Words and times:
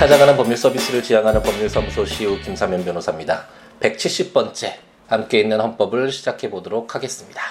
찾아가는 0.00 0.34
법률 0.34 0.56
서비스를 0.56 1.02
지향하는 1.02 1.42
법률사무소 1.42 2.06
CEO 2.06 2.38
김사면 2.38 2.82
변호사입니다. 2.86 3.44
170번째 3.80 4.72
함께 5.06 5.40
있는 5.40 5.60
헌법을 5.60 6.10
시작해 6.10 6.48
보도록 6.48 6.94
하겠습니다. 6.94 7.42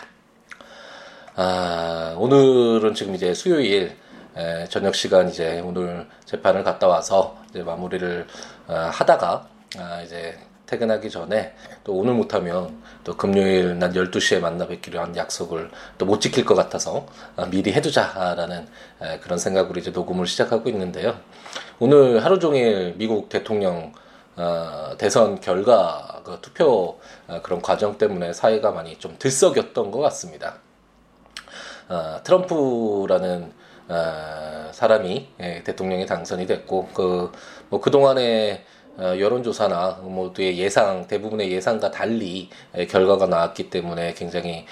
아, 1.35 2.15
오늘은 2.17 2.95
지금 2.95 3.13
이제 3.13 3.35
수요일 3.35 3.95
에, 4.35 4.65
저녁 4.67 4.95
시간 4.95 5.29
이제 5.29 5.61
오늘 5.63 6.07
재판을 6.25 6.63
갔다 6.63 6.87
와서 6.87 7.37
이제 7.51 7.61
마무리를 7.61 8.25
어, 8.67 8.73
하다가 8.93 9.47
아, 9.77 10.01
이제 10.01 10.35
퇴근하기 10.65 11.11
전에 11.11 11.53
또 11.83 11.93
오늘 11.93 12.15
못하면 12.15 12.81
또 13.03 13.15
금요일 13.15 13.77
난 13.77 13.93
12시에 13.93 14.39
만나 14.39 14.65
뵙기로 14.65 14.99
한 14.99 15.15
약속을 15.15 15.69
또 15.99 16.05
못 16.07 16.19
지킬 16.19 16.45
것 16.45 16.55
같아서 16.55 17.05
아, 17.35 17.45
미리 17.45 17.71
해두자라는 17.73 18.67
그런 19.21 19.37
생각으로 19.37 19.79
이제 19.79 19.91
녹음을 19.91 20.25
시작하고 20.25 20.67
있는데요. 20.69 21.15
오늘 21.81 22.25
하루 22.25 22.39
종일 22.39 22.95
미국 22.97 23.29
대통령 23.29 23.93
어, 24.35 24.95
대선 24.97 25.39
결과 25.39 26.21
그 26.25 26.37
투표 26.41 26.99
어, 27.27 27.41
그런 27.41 27.61
과정 27.61 27.97
때문에 27.97 28.33
사회가 28.33 28.71
많이 28.71 28.97
좀 28.99 29.15
들썩였던 29.17 29.89
것 29.89 29.99
같습니다. 29.99 30.57
어, 31.87 32.19
트럼프라는 32.25 33.53
어, 33.87 34.69
사람이 34.73 35.29
예, 35.39 35.63
대통령이 35.63 36.05
당선이 36.05 36.47
됐고 36.47 36.89
그 36.93 37.31
뭐 37.69 37.79
그동안에 37.79 38.63
어, 38.63 38.78
여론조사나 38.97 39.99
모두의 40.01 40.57
예상 40.57 41.07
대부분의 41.07 41.51
예상과 41.51 41.91
달리 41.91 42.49
결과가 42.89 43.27
나왔기 43.27 43.69
때문에 43.69 44.13
굉장히 44.13 44.65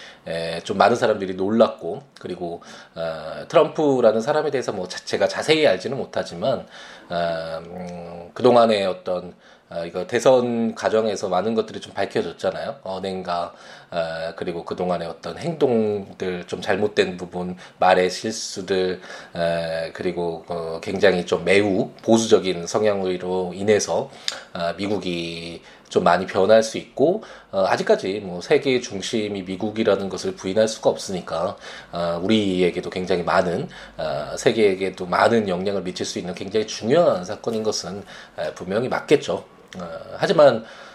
좀 0.64 0.78
많은 0.78 0.96
사람들이 0.96 1.36
놀랐고 1.36 2.02
그리고 2.20 2.62
어, 2.96 3.46
트럼프라는 3.48 4.22
사람에 4.22 4.52
대해서 4.52 4.72
뭐 4.72 4.88
제가 4.88 5.28
자세히 5.28 5.66
알지는 5.66 5.98
못하지만 5.98 6.66
어, 7.10 7.62
음, 7.66 8.30
그동안의 8.34 8.86
어떤 8.86 9.34
아, 9.70 9.84
이거 9.84 10.08
대선 10.08 10.76
과정에서 10.76 11.28
많은 11.28 11.54
것들이 11.54 11.82
좀 11.82 11.94
밝혀졌잖아요. 11.94 12.78
언행과 12.84 13.54
아, 13.90 14.34
그리고 14.36 14.66
그 14.66 14.76
동안의 14.76 15.08
어떤 15.08 15.38
행동들 15.38 16.46
좀 16.48 16.62
잘못된 16.62 17.18
부분, 17.18 17.56
말의 17.80 18.10
실수들 18.10 19.02
아, 19.34 19.90
그리고 19.94 20.46
어, 20.48 20.80
굉장히 20.82 21.26
좀 21.26 21.46
매우 21.46 21.90
보수적인 22.04 22.68
성향으로 22.68 23.54
인해서 23.54 24.10
아, 24.54 24.74
미국이 24.78 25.62
좀 25.90 26.04
많이 26.04 26.26
변할 26.26 26.64
수 26.64 26.78
있고 26.78 27.24
어, 27.52 27.66
아직까지 27.68 28.20
뭐 28.20 28.42
세계의 28.42 28.82
중심이 28.82 29.42
미국이라는 29.44 30.10
것을 30.10 30.36
부인할 30.36 30.68
수가 30.68 30.90
없으니까 30.90 31.56
어, 31.92 32.20
우리에게도 32.22 32.90
굉장히 32.90 33.24
많은 33.24 33.70
어, 33.98 34.36
세계에게도 34.38 35.06
많은 35.06 35.48
영향을 35.48 35.84
미칠 35.84 36.06
수 36.06 36.20
있는 36.20 36.34
굉장히 36.34 36.68
중요한 36.68 37.24
사건인 37.24 37.64
것은 37.64 38.04
에, 38.38 38.54
분명히 38.54 38.90
맞겠죠. 38.90 39.46
어, 39.78 39.90
하지만 40.18 40.58
어, 40.58 40.87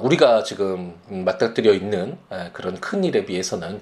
우리가 0.00 0.42
지금 0.42 0.94
맞닥뜨려 1.08 1.72
있는 1.74 2.18
그런 2.52 2.80
큰 2.80 3.04
일에 3.04 3.24
비해서는 3.24 3.80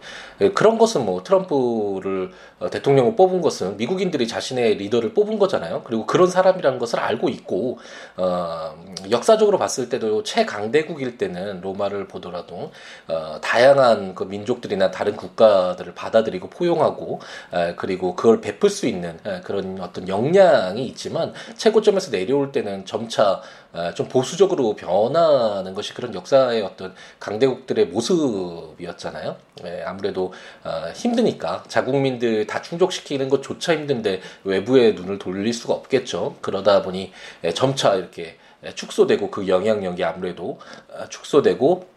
그런 0.54 0.76
것은 0.78 1.06
뭐 1.06 1.22
트럼프를 1.22 2.30
어, 2.60 2.68
대통령을 2.68 3.16
뽑은 3.16 3.40
것은 3.40 3.78
미국인들이 3.78 4.28
자신의 4.28 4.76
리더를 4.76 5.14
뽑은 5.14 5.38
거잖아요. 5.38 5.82
그리고 5.84 6.04
그런 6.04 6.28
사람이라는 6.28 6.78
것을 6.78 7.00
알고 7.00 7.30
있고 7.30 7.78
어, 8.18 8.74
역사적으로 9.10 9.56
봤을 9.56 9.88
때도 9.88 10.22
최강대국일 10.22 11.16
때는 11.16 11.62
로마를 11.62 12.06
보더라도 12.06 12.70
어, 13.08 13.38
다양한 13.40 14.14
그 14.14 14.24
민족들이나 14.24 14.90
다른 14.90 15.16
국가들을 15.16 15.94
받아들이고 15.94 16.50
포용하고 16.50 17.20
에, 17.54 17.74
그리고 17.76 18.14
그걸 18.14 18.42
베풀 18.42 18.68
수 18.68 18.86
있는 18.86 19.18
에, 19.24 19.40
그런 19.40 19.80
어떤 19.80 20.06
역량이 20.06 20.84
있지만 20.88 21.32
최고점에서 21.56 22.10
내려올 22.10 22.52
때는 22.52 22.84
점차 22.84 23.40
에, 23.40 23.59
좀 23.94 24.08
보수적으로 24.08 24.74
변하는 24.74 25.74
것이 25.74 25.94
그런 25.94 26.14
역사의 26.14 26.62
어떤 26.62 26.94
강대국들의 27.20 27.86
모습이었잖아요. 27.86 29.36
예, 29.64 29.82
아무래도 29.86 30.32
어, 30.64 30.90
힘드니까 30.94 31.62
자국민들 31.68 32.46
다 32.46 32.62
충족시키는 32.62 33.28
것조차 33.28 33.74
힘든데 33.74 34.20
외부에 34.44 34.92
눈을 34.92 35.18
돌릴 35.18 35.52
수가 35.52 35.74
없겠죠. 35.74 36.36
그러다 36.40 36.82
보니 36.82 37.12
예, 37.44 37.52
점차 37.52 37.94
이렇게 37.94 38.36
예, 38.64 38.74
축소되고 38.74 39.30
그 39.30 39.46
영향력이 39.46 40.02
아무래도 40.02 40.58
어, 40.88 41.08
축소되고 41.08 41.89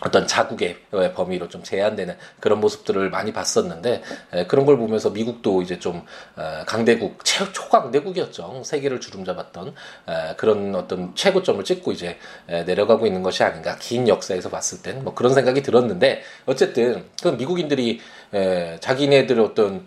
어떤 0.00 0.26
자국의 0.26 0.76
범위로 1.14 1.48
좀 1.48 1.62
제한되는 1.62 2.16
그런 2.40 2.60
모습들을 2.60 3.10
많이 3.10 3.32
봤었는데 3.32 4.02
그런 4.48 4.66
걸 4.66 4.76
보면서 4.76 5.10
미국도 5.10 5.62
이제 5.62 5.78
좀 5.78 6.04
어, 6.36 6.64
강대국 6.66 7.24
초강대국이었죠. 7.24 8.62
세계를 8.64 9.00
주름잡았던 9.00 9.74
그런 10.36 10.74
어떤 10.74 11.14
최고점을 11.14 11.62
찍고 11.64 11.92
이제 11.92 12.18
내려가고 12.46 13.06
있는 13.06 13.22
것이 13.22 13.42
아닌가. 13.42 13.76
긴 13.78 14.08
역사에서 14.08 14.48
봤을 14.50 14.82
땐 14.82 14.98
뭐 15.02 15.14
그런 15.14 15.34
생각이 15.34 15.62
들었는데 15.62 16.22
어쨌든 16.46 17.04
그 17.22 17.28
미국인들이 17.28 18.00
자기네들의 18.80 19.44
어떤 19.44 19.86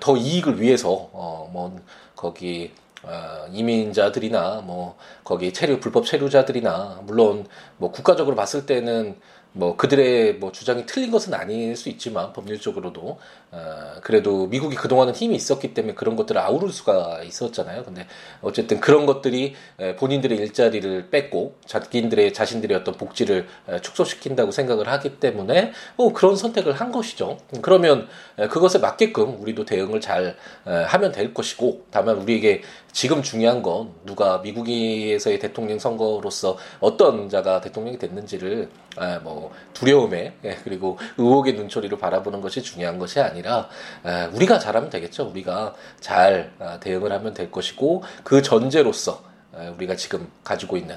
더 0.00 0.16
이익을 0.16 0.60
위해서 0.60 0.90
어뭐 1.12 1.80
거기 2.16 2.72
어, 3.02 3.46
이민자들이나 3.50 4.62
뭐 4.64 4.96
거기 5.24 5.52
체류 5.52 5.80
불법 5.80 6.06
체류자들이나 6.06 7.02
물론 7.04 7.46
뭐 7.76 7.90
국가적으로 7.90 8.36
봤을 8.36 8.66
때는 8.66 9.16
뭐 9.52 9.76
그들의 9.76 10.36
뭐 10.36 10.50
주장이 10.50 10.86
틀린 10.86 11.10
것은 11.10 11.34
아닐 11.34 11.76
수 11.76 11.88
있지만 11.90 12.32
법률적으로도 12.32 13.18
어, 13.54 14.00
그래도 14.02 14.46
미국이 14.46 14.74
그동안은 14.76 15.14
힘이 15.14 15.36
있었기 15.36 15.74
때문에 15.74 15.94
그런 15.94 16.16
것들을 16.16 16.40
아우를 16.40 16.70
수가 16.70 17.22
있었잖아요. 17.22 17.84
근데 17.84 18.06
어쨌든 18.40 18.80
그런 18.80 19.04
것들이 19.04 19.54
본인들의 19.98 20.38
일자리를 20.38 21.10
뺏고 21.10 21.56
자기들의 21.66 22.32
자신들의 22.32 22.76
어떤 22.78 22.94
복지를 22.94 23.46
축소시킨다고 23.82 24.50
생각을 24.50 24.88
하기 24.88 25.20
때문에 25.20 25.72
뭐 25.96 26.12
그런 26.12 26.34
선택을 26.34 26.72
한 26.72 26.92
것이죠. 26.92 27.38
그러면 27.60 28.08
그것에 28.36 28.78
맞게끔 28.78 29.40
우리도 29.40 29.66
대응을 29.66 30.00
잘 30.00 30.36
하면 30.64 31.12
될 31.12 31.34
것이고 31.34 31.86
다만 31.90 32.16
우리에게 32.16 32.62
지금 32.92 33.22
중요한 33.22 33.62
건 33.62 33.90
누가 34.04 34.38
미국에서의 34.38 35.38
대통령 35.38 35.78
선거로서 35.78 36.58
어떤 36.80 37.28
자가 37.28 37.60
대통령이 37.60 37.98
됐는지를 37.98 38.68
뭐 39.22 39.52
두려움에 39.72 40.34
예, 40.44 40.58
그리고 40.62 40.98
의혹의 41.16 41.54
눈초리로 41.54 41.96
바라보는 41.98 42.40
것이 42.40 42.62
중요한 42.62 42.98
것이 42.98 43.20
아니라 43.20 43.41
아니라 43.42 43.68
우리가 44.32 44.58
잘하면 44.58 44.88
되겠죠. 44.90 45.28
우리가 45.28 45.74
잘 46.00 46.52
아, 46.58 46.78
대응을 46.80 47.12
하면 47.12 47.34
될 47.34 47.50
것이고 47.50 48.02
그 48.22 48.40
전제로서 48.42 49.22
우리가 49.76 49.96
지금 49.96 50.30
가지고 50.42 50.78
있는 50.78 50.96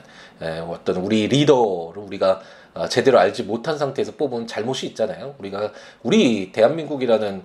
어떤 0.69 0.97
우리 0.97 1.28
리더를 1.28 2.01
우리가 2.03 2.41
아, 2.73 2.88
제대로 2.88 3.19
알지 3.19 3.44
못한 3.44 3.78
상태에서 3.78 4.13
뽑은 4.13 4.47
잘못이 4.47 4.85
있잖아요. 4.88 5.35
우리가 5.39 5.72
우리 6.03 6.51
대한민국이라는 6.51 7.44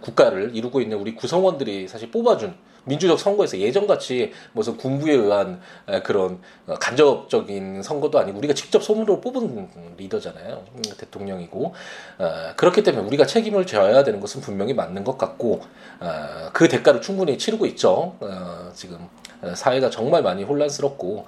국가를 0.00 0.56
이루고 0.56 0.80
있는 0.80 0.98
우리 0.98 1.14
구성원들이 1.14 1.88
사실 1.88 2.10
뽑아준 2.10 2.54
민주적 2.84 3.18
선거에서 3.18 3.58
예전같이 3.58 4.32
무슨 4.52 4.76
군부에 4.76 5.14
의한 5.14 5.60
그런 6.04 6.40
어, 6.66 6.74
간접적인 6.74 7.82
선거도 7.82 8.18
아니고 8.18 8.38
우리가 8.38 8.54
직접 8.54 8.82
소문으로 8.82 9.20
뽑은 9.20 9.96
리더잖아요. 9.96 10.64
음, 10.74 10.82
대통령이고 10.98 11.74
어, 12.18 12.52
그렇기 12.56 12.82
때문에 12.82 13.06
우리가 13.06 13.26
책임을 13.26 13.66
져야 13.66 14.02
되는 14.04 14.20
것은 14.20 14.40
분명히 14.40 14.74
맞는 14.74 15.04
것 15.04 15.18
같고 15.18 15.60
어, 16.00 16.50
그 16.52 16.68
대가를 16.68 17.00
충분히 17.00 17.38
치르고 17.38 17.66
있죠. 17.66 18.16
지금 18.74 19.08
사회가 19.54 19.90
정말 19.90 20.22
많이 20.22 20.44
혼란스럽고 20.44 21.18
어, 21.20 21.26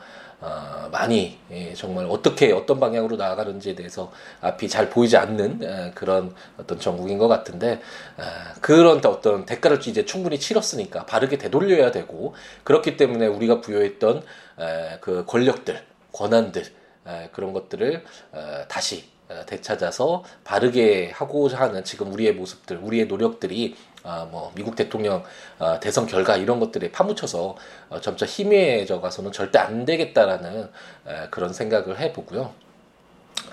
많이 0.91 1.39
예, 1.51 1.73
정말 1.75 2.07
어떻게 2.09 2.53
어떤 2.53 2.81
방향으로 2.81 3.17
나아가는지에 3.17 3.75
대해서 3.77 4.13
앞이 4.41 4.69
잘 4.69 4.91
보이지 4.91 5.17
않는 5.17 5.61
에, 5.63 5.91
그런 5.95 6.35
어떤 6.59 6.81
전국인 6.81 7.19
것 7.19 7.29
같은데 7.29 7.73
에, 7.73 8.23
그런 8.61 9.05
어떤 9.05 9.47
대가를 9.47 9.79
이제 9.87 10.05
충분히 10.05 10.41
치렀으니까 10.41 11.07
바르게 11.07 11.39
되돌려야 11.39 11.93
되고 11.93 12.35
그렇기 12.65 12.97
때문에 12.97 13.27
우리가 13.27 13.61
부여했던 13.61 14.23
에, 14.59 14.99
그 15.01 15.25
권력들 15.27 15.81
권한들 16.13 16.65
에, 17.07 17.29
그런 17.33 17.53
것들을 17.53 18.05
에, 18.35 18.69
다시 18.69 19.13
되찾아서 19.47 20.25
바르게 20.45 21.11
하고자 21.15 21.59
하는 21.59 21.85
지금 21.85 22.13
우리의 22.13 22.35
모습들, 22.35 22.79
우리의 22.83 23.07
노력들이 23.07 23.77
아, 24.05 24.27
뭐 24.31 24.53
미국 24.55 24.75
대통령 24.77 25.23
아, 25.59 25.79
대선 25.81 26.07
결과 26.07 26.37
이런 26.37 26.61
것들에 26.61 26.91
파묻혀서 26.91 27.57
어, 27.91 28.01
점차 28.01 28.27
희미해져 28.27 29.01
가서는 29.01 29.33
절대 29.33 29.59
안 29.59 29.85
되겠다라는 29.85 30.71
에, 31.07 31.29
그런 31.31 31.53
생각을 31.53 31.99
해보고요. 32.01 32.53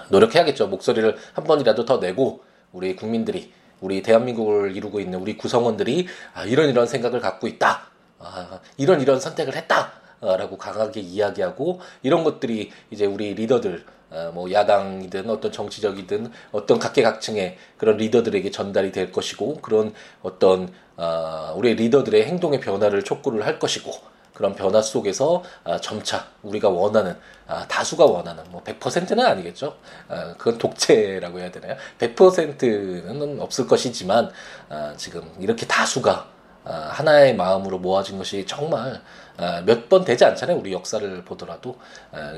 노력해야겠죠. 0.10 0.68
목소리를 0.68 1.16
한 1.34 1.44
번이라도 1.44 1.86
더 1.86 1.98
내고 1.98 2.44
우리 2.72 2.96
국민들이 2.96 3.54
우리 3.80 4.02
대한민국을 4.02 4.76
이루고 4.76 5.00
있는 5.00 5.20
우리 5.20 5.38
구성원들이 5.38 6.08
아, 6.34 6.46
이런 6.46 6.70
이런 6.70 6.88
생각을 6.88 7.20
갖고 7.20 7.48
있다. 7.48 7.88
아, 8.20 8.60
이런 8.78 9.02
이런 9.02 9.20
선택을 9.20 9.56
했다. 9.56 9.94
라고 10.22 10.58
강하게 10.58 11.00
이야기하고 11.00 11.80
이런 12.04 12.26
것들이 12.26 12.74
이제 12.92 13.06
우리 13.06 13.34
리더들 13.36 13.86
어, 13.86 13.99
뭐 14.34 14.52
야당이든 14.52 15.30
어떤 15.30 15.52
정치적이든 15.52 16.32
어떤 16.52 16.80
각계각층의 16.80 17.58
그런 17.78 17.98
리더들에게 17.98 18.50
전달이 18.52 18.92
될 18.92 19.12
것이고 19.12 19.62
그런 19.62 19.94
어떤 20.22 20.72
어, 20.98 21.54
우리 21.56 21.76
리더들의 21.76 22.26
행동의 22.26 22.60
변화를 22.60 23.04
촉구를 23.04 23.46
할 23.46 23.60
것이고 23.60 23.92
그런 24.40 24.56
변화 24.56 24.82
속에서 24.82 25.44
아, 25.66 25.82
점차 25.82 26.28
우리가 26.44 26.70
원하는 26.70 27.18
아, 27.46 27.68
다수가 27.68 28.06
원하는 28.06 28.42
뭐 28.50 28.64
100%는 28.64 29.26
아니겠죠. 29.26 29.76
아, 30.08 30.34
그건 30.38 30.58
독재라고 30.58 31.40
해야 31.40 31.52
되나요? 31.52 31.76
100%는 32.00 33.42
없을 33.42 33.68
것이지만 33.68 34.32
지금 34.96 35.30
이렇게 35.40 35.66
다수가 35.66 36.28
하나의 36.64 37.36
마음으로 37.36 37.80
모아진 37.80 38.18
것이 38.18 38.46
정말 38.46 39.02
몇 39.66 39.90
번 39.90 40.04
되지 40.06 40.26
않잖아요. 40.26 40.58
우리 40.58 40.74
역사를 40.74 41.24
보더라도 41.24 41.78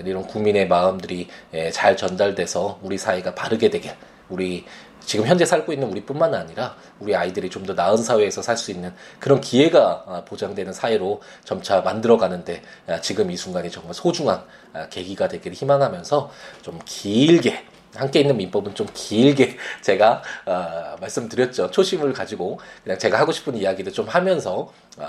이런 0.06 0.24
국민의 0.27 0.68
마음들이 0.68 1.27
예, 1.53 1.71
잘 1.71 1.98
전달돼서 1.98 2.80
우리 2.81 2.98
사회가 2.98 3.36
바르게 3.36 3.69
되게 3.69 3.95
우리 4.30 4.65
지금 5.03 5.25
현재 5.25 5.45
살고 5.45 5.74
있는 5.74 5.89
우리뿐만 5.89 6.33
아니라 6.36 6.75
우리 7.00 7.15
아이들이 7.15 7.50
좀 7.50 7.65
더 7.65 7.74
나은 7.74 7.98
사회에서 7.98 8.42
살 8.44 8.56
수 8.56 8.69
있는 8.71 8.94
그런 9.19 9.42
기회가 9.42 10.03
아, 10.07 10.24
보장되는 10.25 10.74
사회로 10.74 11.21
점차 11.44 11.81
만들어가는데 11.81 12.62
아, 12.88 13.01
지금 13.01 13.31
이 13.31 13.36
순간이 13.38 13.71
정말 13.71 13.94
소중한 13.95 14.44
아, 14.74 14.88
계기가 14.89 15.27
되기를 15.27 15.53
희망하면서 15.57 16.31
좀 16.62 16.80
길게 16.86 17.65
함께 17.96 18.22
있는 18.22 18.38
민법은 18.38 18.76
좀 18.76 18.88
길게 18.94 19.58
제가 19.82 20.24
어, 20.46 20.96
말씀드렸죠. 21.00 21.72
초심을 21.72 22.14
가지고 22.14 22.60
그냥 22.84 22.98
제가 22.98 23.20
하고 23.20 23.32
싶은 23.32 23.56
이야기를 23.56 23.92
좀 23.92 24.08
하면서 24.08 24.72
어, 24.98 25.04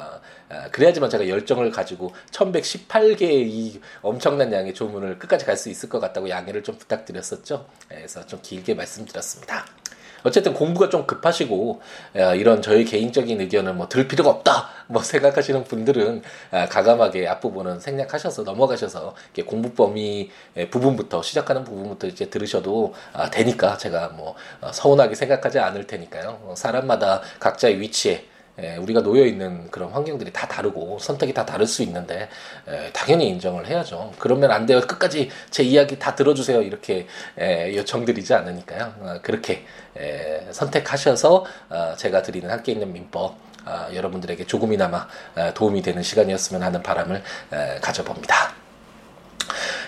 어, 0.50 0.64
그래야지만 0.70 1.08
제가 1.11 1.29
열정을 1.29 1.70
가지고 1.70 2.12
1118개의 2.31 3.46
이 3.49 3.81
엄청난 4.02 4.52
양의 4.52 4.75
조문을 4.75 5.19
끝까지 5.19 5.44
갈 5.44 5.56
수 5.56 5.69
있을 5.69 5.88
것 5.88 6.00
같다고 6.00 6.29
양해를 6.29 6.64
좀 6.64 6.76
부탁드렸었죠. 6.76 7.67
그래서 7.88 8.26
좀 8.26 8.40
길게 8.43 8.75
말씀드렸습니다. 8.75 9.64
어쨌든 10.24 10.54
공부가 10.54 10.88
좀 10.88 11.06
급하시고 11.06 11.80
이런 12.36 12.62
저희 12.62 12.84
개인적인 12.84 13.40
의견을 13.40 13.74
뭐 13.74 13.86
들 13.92 14.08
필요가 14.08 14.30
없다 14.30 14.69
뭐 14.86 15.02
생각하시는 15.04 15.64
분들은 15.64 16.22
아, 16.50 16.66
가감하게 16.66 17.28
앞부분은 17.28 17.80
생략하셔서 17.80 18.42
넘어가셔서 18.42 19.14
공부 19.46 19.70
범위 19.74 20.30
부분부터 20.70 21.22
시작하는 21.22 21.64
부분부터 21.64 22.06
이제 22.06 22.30
들으셔도 22.30 22.94
아, 23.12 23.28
되니까 23.30 23.76
제가 23.76 24.08
뭐 24.08 24.34
어, 24.60 24.70
서운하게 24.72 25.14
생각하지 25.14 25.58
않을 25.58 25.86
테니까요. 25.86 26.40
어, 26.44 26.54
사람마다 26.56 27.20
각자의 27.38 27.80
위치에 27.80 28.25
예, 28.60 28.76
우리가 28.76 29.02
놓여 29.02 29.25
있는 29.25 29.70
그런 29.70 29.90
환경들이 29.90 30.32
다 30.32 30.46
다르고 30.46 30.99
선택이 30.99 31.32
다 31.32 31.46
다를 31.46 31.66
수 31.66 31.82
있는데 31.82 32.28
예, 32.69 32.90
당연히 32.93 33.28
인정을 33.28 33.66
해야죠. 33.66 34.12
그러면 34.19 34.50
안 34.50 34.66
돼요. 34.66 34.81
끝까지 34.81 35.31
제 35.50 35.62
이야기 35.62 35.99
다 35.99 36.14
들어주세요. 36.14 36.60
이렇게 36.62 37.06
예, 37.40 37.75
요청드리지 37.76 38.34
않으니까요. 38.34 38.94
어, 39.00 39.19
그렇게 39.22 39.64
예, 39.99 40.46
선택하셔서 40.50 41.44
어, 41.70 41.94
제가 41.96 42.22
드리는 42.22 42.50
함께 42.50 42.72
있는 42.72 42.93
민법 42.93 43.37
어, 43.64 43.88
여러분들에게 43.94 44.44
조금이나마 44.46 45.06
어, 45.37 45.54
도움이 45.54 45.81
되는 45.82 46.02
시간이었으면 46.02 46.62
하는 46.62 46.82
바람을 46.82 47.22
에, 47.52 47.78
가져봅니다. 47.81 48.52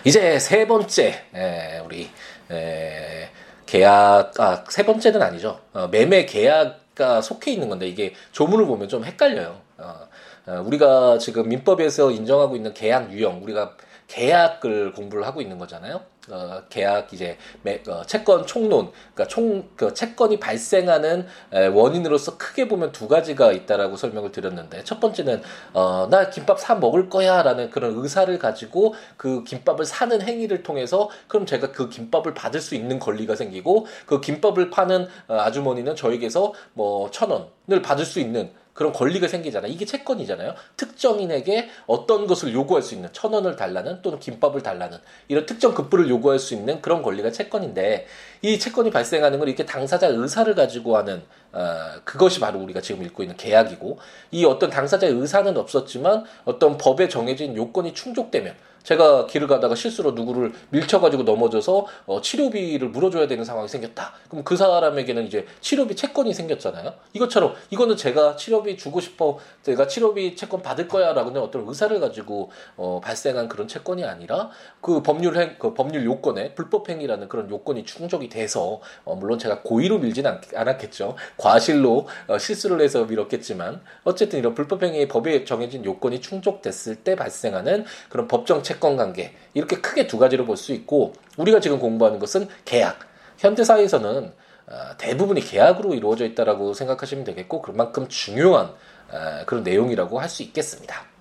이제 0.05 0.38
세 0.38 0.66
번째 0.66 1.22
에, 1.34 1.78
우리 1.84 2.08
에, 2.50 3.28
계약 3.66 4.38
아 4.40 4.64
세 4.70 4.84
번째는 4.84 5.20
아니죠. 5.22 5.61
어, 5.72 5.88
매매 5.88 6.25
계약 6.26 6.83
가 6.94 7.20
속해 7.20 7.50
있는 7.52 7.69
건데 7.69 7.88
이게 7.88 8.14
조문을 8.32 8.67
보면 8.67 8.88
좀 8.88 9.05
헷갈려요. 9.05 9.61
어, 9.79 10.08
어, 10.46 10.62
우리가 10.64 11.19
지금 11.19 11.49
민법에서 11.49 12.11
인정하고 12.11 12.56
있는 12.56 12.73
계약 12.73 13.12
유형, 13.12 13.43
우리가 13.43 13.76
계약을 14.06 14.93
공부를 14.93 15.26
하고 15.26 15.41
있는 15.41 15.58
거잖아요. 15.58 16.02
어, 16.31 16.62
계약 16.69 17.12
이제 17.12 17.37
매, 17.62 17.82
어, 17.88 18.03
채권 18.06 18.47
총론, 18.47 18.91
그러니까 19.15 19.26
총 19.29 19.65
그 19.76 19.93
채권이 19.94 20.38
발생하는 20.41 21.26
에, 21.53 21.67
원인으로서 21.67 22.37
크게 22.38 22.69
보면 22.69 22.93
두 22.93 23.09
가지가 23.09 23.53
있다라고 23.53 23.97
설명을 23.97 24.32
드렸는데 24.32 24.85
첫 24.85 25.00
번째는 25.00 25.43
어, 25.73 26.09
나 26.11 26.31
김밥 26.31 26.61
사 26.61 26.75
먹을 26.75 27.09
거야라는 27.09 27.71
그런 27.71 27.94
의사를 27.97 28.37
가지고 28.38 28.94
그 29.17 29.44
김밥을 29.44 29.85
사는 29.85 30.21
행위를 30.23 30.62
통해서 30.62 31.11
그럼 31.29 31.47
제가 31.47 31.73
그 31.73 31.88
김밥을 31.88 32.35
받을 32.35 32.61
수 32.61 32.75
있는 32.75 32.99
권리가 32.99 33.37
생기고 33.37 33.87
그 34.06 34.21
김밥을 34.21 34.71
파는 34.71 35.06
어, 35.29 35.35
아주머니는 35.35 35.97
저에게서 35.97 36.53
뭐 36.75 37.11
천 37.11 37.31
원을 37.31 37.82
받을 37.82 38.05
수 38.05 38.19
있는 38.21 38.50
그런 38.75 38.93
권리가 38.93 39.29
생기잖아요. 39.29 39.73
이게 39.73 39.85
채권이잖아요. 39.87 40.55
특정인에게 40.76 41.71
어떤 41.87 42.26
것을 42.26 42.53
요구할 42.53 42.82
수 42.82 42.94
있는 42.94 43.09
천 43.12 43.32
원을 43.32 43.56
달라는 43.56 44.03
또는 44.03 44.19
김밥을 44.19 44.62
달라는 44.62 44.99
이런 45.29 45.47
특정 45.47 45.73
급부를 45.75 46.11
요구할 46.11 46.41
수 46.41 46.55
있는 46.55 46.82
그런 46.82 47.03
권리가 47.03 47.31
채권인데 47.31 48.06
이 48.43 48.59
채권이 48.59 48.91
발생하는 48.91 49.38
건 49.38 49.49
이렇게 49.49 49.65
당사자 49.65 50.09
의사를 50.09 50.53
가지고 50.55 50.97
하는 50.97 51.23
어, 51.53 52.00
그것이 52.03 52.41
바로 52.41 52.59
우리가 52.59 52.81
지금 52.81 53.05
읽고 53.05 53.23
있는 53.23 53.37
계약이고 53.37 53.99
이 54.32 54.44
어떤 54.44 54.71
당사자의 54.71 55.12
의사는 55.12 55.56
없었지만 55.56 56.25
어떤 56.44 56.76
법에 56.76 57.09
정해진 57.09 57.56
요건이 57.56 57.94
충족되면 57.94 58.56
제가 58.84 59.26
길을 59.26 59.48
가다가 59.48 59.75
실수로 59.75 60.12
누구를 60.12 60.52
밀쳐가지고 60.70 61.25
넘어져서 61.25 61.86
어, 62.06 62.20
치료비를 62.20 62.90
물어줘야 62.90 63.26
되는 63.26 63.44
상황이 63.44 63.66
생겼다. 63.66 64.12
그럼 64.28 64.44
그 64.44 64.56
사람에게는 64.56 65.26
이제 65.26 65.46
치료비 65.60 65.96
채권이 65.96 66.32
생겼잖아요. 66.32 66.92
이것처럼 67.14 67.54
이거는 67.70 67.96
제가 67.96 68.36
치료비 68.36 68.76
주고 68.76 69.00
싶어, 69.00 69.38
제가 69.62 69.86
치료비 69.86 70.36
채권 70.36 70.62
받을 70.62 70.86
거야라고는 70.86 71.40
어떤 71.40 71.66
의사를 71.66 71.98
가지고 71.98 72.50
어, 72.76 73.00
발생한 73.02 73.48
그런 73.48 73.66
채권이 73.66 74.04
아니라 74.04 74.50
그 74.81 75.02
법률 75.02 75.37
행, 75.38 75.56
그 75.58 75.75
법률 75.75 76.04
요건에 76.04 76.54
불법 76.54 76.88
행위라는 76.88 77.28
그런 77.28 77.50
요건이 77.50 77.84
충족이 77.84 78.28
돼서 78.28 78.80
어, 79.04 79.14
물론 79.16 79.38
제가 79.38 79.62
고의로 79.62 79.98
밀지는 79.98 80.30
않, 80.30 80.40
않았겠죠. 80.54 81.16
과실로 81.38 82.06
어, 82.28 82.38
실수를 82.38 82.82
해서 82.82 83.04
밀었겠지만 83.06 83.80
어쨌든 84.04 84.38
이런 84.38 84.54
불법 84.54 84.82
행위의 84.82 85.08
법에 85.08 85.44
정해진 85.44 85.84
요건이 85.87 86.20
충족됐을 86.20 86.96
때 86.96 87.16
발생하는 87.16 87.87
그런 88.10 88.28
법정 88.28 88.62
채권 88.62 88.74
채권 88.75 88.97
관계 88.97 89.35
이렇게 89.55 89.76
크게 89.81 90.06
두 90.06 90.19
가지로 90.19 90.44
볼 90.44 90.56
수 90.56 90.73
있고 90.73 91.12
우리가 91.37 91.61
지금 91.61 91.79
공부하는 91.79 92.19
것은 92.19 92.49
계약. 92.65 92.99
현대 93.38 93.65
사회에서는 93.65 94.32
어, 94.67 94.97
대부분이 94.99 95.41
계약으로 95.43 95.94
이루어져 95.94 96.25
있다라고 96.25 96.73
생각하시면 96.73 97.25
되겠고 97.25 97.61
그만큼 97.62 98.09
중요한 98.09 98.67
어, 98.67 99.44
그런 99.47 99.62
내용이라고 99.62 100.19
할 100.21 100.29
수 100.29 100.43
있겠습니다. 100.43 101.13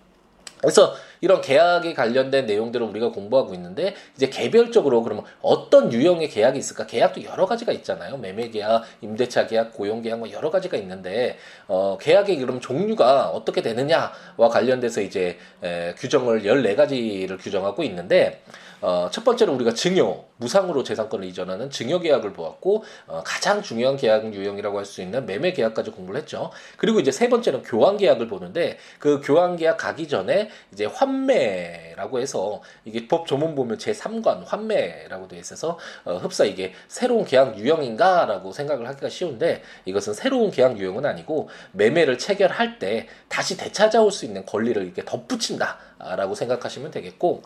그래서 0.63 0.95
이런 1.21 1.41
계약에 1.41 1.93
관련된 1.93 2.45
내용들을 2.45 2.85
우리가 2.87 3.11
공부하고 3.11 3.53
있는데 3.53 3.95
이제 4.15 4.27
개별적으로 4.27 5.03
그러면 5.03 5.23
어떤 5.41 5.91
유형의 5.91 6.29
계약이 6.29 6.57
있을까? 6.57 6.85
계약도 6.85 7.23
여러 7.23 7.45
가지가 7.45 7.71
있잖아요. 7.71 8.17
매매 8.17 8.49
계약, 8.49 8.83
임대차 9.01 9.47
계약, 9.47 9.73
고용 9.73 10.01
계약 10.01 10.19
뭐 10.19 10.31
여러 10.31 10.49
가지가 10.49 10.77
있는데 10.77 11.37
어 11.67 11.97
계약의 11.99 12.37
그럼 12.37 12.59
종류가 12.59 13.29
어떻게 13.29 13.61
되느냐와 13.61 14.49
관련돼서 14.49 15.01
이제 15.01 15.37
에, 15.61 15.93
규정을 15.97 16.43
14가지를 16.43 17.41
규정하고 17.41 17.83
있는데 17.83 18.41
어, 18.83 19.07
첫 19.09 19.23
번째로 19.23 19.53
우리가 19.53 19.73
증여, 19.73 20.25
무상으로 20.35 20.83
재산권을 20.83 21.25
이전하는 21.29 21.69
증여 21.69 21.99
계약을 21.99 22.33
보았고, 22.33 22.83
어, 23.07 23.23
가장 23.25 23.61
중요한 23.61 23.95
계약 23.95 24.33
유형이라고 24.33 24.77
할 24.77 24.83
수 24.83 25.01
있는 25.01 25.25
매매 25.25 25.53
계약까지 25.53 25.91
공부를 25.91 26.19
했죠. 26.19 26.51
그리고 26.75 26.99
이제 26.99 27.09
세 27.09 27.29
번째는 27.29 27.63
교환 27.63 27.95
계약을 27.95 28.27
보는데, 28.27 28.77
그 28.99 29.21
교환 29.23 29.55
계약 29.55 29.77
가기 29.77 30.09
전에 30.09 30.49
이제 30.73 30.83
환매라고 30.83 32.19
해서, 32.19 32.61
이게 32.83 33.07
법 33.07 33.25
조문 33.25 33.55
보면 33.55 33.77
제3관 33.77 34.43
환매라고 34.45 35.29
되어 35.29 35.39
있어서, 35.39 35.79
어, 36.03 36.17
흡사 36.17 36.43
이게 36.43 36.73
새로운 36.89 37.23
계약 37.23 37.57
유형인가라고 37.57 38.51
생각을 38.51 38.85
하기가 38.89 39.07
쉬운데, 39.07 39.63
이것은 39.85 40.13
새로운 40.13 40.51
계약 40.51 40.77
유형은 40.77 41.05
아니고, 41.05 41.47
매매를 41.71 42.17
체결할 42.17 42.79
때 42.79 43.07
다시 43.29 43.55
되찾아올 43.55 44.11
수 44.11 44.25
있는 44.25 44.45
권리를 44.45 44.83
이렇게 44.83 45.05
덧붙인다 45.05 45.77
라고 46.15 46.35
생각하시면 46.35 46.91
되겠고, 46.91 47.43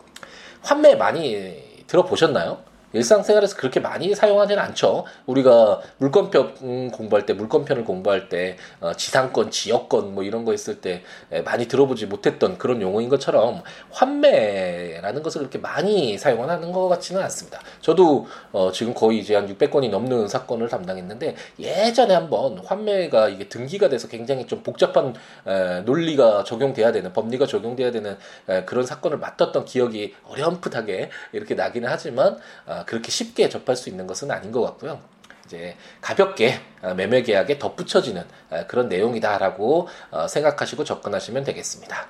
환매 0.62 0.94
많이 0.94 1.84
들어보셨나요? 1.86 2.67
일상생활에서 2.92 3.56
그렇게 3.56 3.80
많이 3.80 4.14
사용하지는 4.14 4.62
않죠. 4.62 5.04
우리가 5.26 5.80
물권편 5.98 6.90
공부할 6.90 7.26
때, 7.26 7.32
물권편을 7.34 7.84
공부할 7.84 8.28
때, 8.28 8.56
어, 8.80 8.92
지상권, 8.94 9.50
지역권 9.50 10.14
뭐 10.14 10.22
이런 10.22 10.44
거 10.44 10.54
있을 10.54 10.80
때 10.80 11.02
많이 11.44 11.66
들어보지 11.66 12.06
못했던 12.06 12.58
그런 12.58 12.80
용어인 12.80 13.08
것처럼 13.08 13.62
환매라는 13.90 15.22
것을 15.22 15.40
그렇게 15.40 15.58
많이 15.58 16.16
사용하는 16.18 16.72
것 16.72 16.88
같지는 16.88 17.22
않습니다. 17.22 17.60
저도 17.80 18.26
어, 18.52 18.72
지금 18.72 18.94
거의 18.94 19.18
이제 19.18 19.34
한 19.34 19.46
600건이 19.46 19.90
넘는 19.90 20.28
사건을 20.28 20.68
담당했는데 20.68 21.36
예전에 21.58 22.14
한번 22.14 22.58
환매가 22.58 23.28
이게 23.28 23.48
등기가 23.48 23.88
돼서 23.88 24.08
굉장히 24.08 24.46
좀 24.46 24.62
복잡한 24.62 25.14
에, 25.46 25.80
논리가 25.80 26.44
적용돼야 26.44 26.92
되는 26.92 27.12
법리가 27.12 27.46
적용돼야 27.46 27.90
되는 27.90 28.16
에, 28.48 28.64
그런 28.64 28.84
사건을 28.86 29.18
맡았던 29.18 29.64
기억이 29.64 30.14
어렴풋하게 30.24 31.10
이렇게 31.32 31.54
나기는 31.54 31.88
하지만 31.88 32.38
어, 32.66 32.77
그렇게 32.86 33.10
쉽게 33.10 33.48
접할 33.48 33.76
수 33.76 33.88
있는 33.88 34.06
것은 34.06 34.30
아닌 34.30 34.52
것 34.52 34.62
같고요. 34.62 35.00
이제 35.46 35.76
가볍게 36.00 36.60
어, 36.82 36.94
매매 36.94 37.22
계약에 37.22 37.58
덧붙여지는 37.58 38.24
어, 38.50 38.66
그런 38.68 38.88
내용이다라고 38.88 39.88
어, 40.10 40.28
생각하시고 40.28 40.84
접근하시면 40.84 41.44
되겠습니다. 41.44 42.08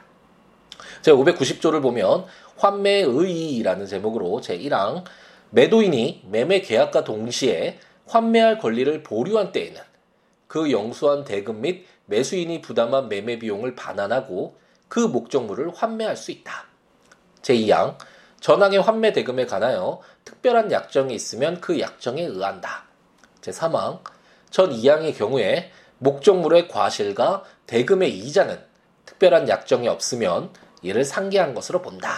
제 1.02 1.12
590조를 1.12 1.80
보면 1.80 2.25
환매의라는 2.56 3.87
제목으로 3.87 4.40
제 4.40 4.58
1항 4.58 5.04
매도인이 5.50 6.25
매매 6.28 6.60
계약과 6.60 7.04
동시에 7.04 7.78
환매할 8.06 8.58
권리를 8.58 9.02
보류한 9.02 9.52
때에는 9.52 9.80
그 10.48 10.72
영수한 10.72 11.25
대금 11.25 11.60
및 11.60 11.87
매수인이 12.06 12.60
부담한 12.62 13.08
매매 13.08 13.38
비용을 13.38 13.76
반환하고 13.76 14.56
그 14.88 14.98
목적물을 14.98 15.72
환매할 15.75 16.16
수 16.16 16.30
있다. 16.30 16.64
제2항 17.42 17.96
전항의 18.40 18.80
환매 18.80 19.12
대금에 19.12 19.47
관하여 19.47 20.00
특별한 20.25 20.71
약정이 20.71 21.14
있으면 21.14 21.61
그 21.61 21.80
약정에 21.80 22.23
의한다. 22.23 22.85
제3항 23.40 24.00
전 24.50 24.71
2항의 24.71 25.16
경우에 25.16 25.71
목적물의 25.99 26.68
과실과 26.68 27.45
대금의 27.66 28.16
이자는 28.16 28.59
특별한 29.07 29.49
약정이 29.49 29.88
없으면 29.88 30.50
이를 30.83 31.04
상기한 31.04 31.54
것으로 31.54 31.83
본다. 31.83 32.11